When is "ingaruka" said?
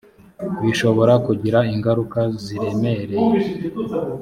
1.73-2.19